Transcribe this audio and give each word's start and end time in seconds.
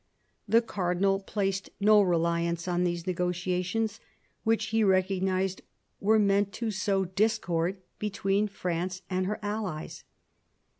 The 0.47 0.63
cardinal 0.63 1.19
placed 1.19 1.69
no 1.79 2.01
reliance 2.01 2.67
on 2.67 2.83
these 2.83 3.05
negotiations, 3.05 3.99
which 4.43 4.65
he 4.69 4.83
recognised 4.83 5.61
were 5.99 6.17
meant 6.17 6.51
to 6.53 6.71
sow 6.71 7.05
discord 7.05 7.77
between 7.99 8.47
France 8.47 9.03
and 9.11 9.27
her 9.27 9.37
allies. 9.43 10.03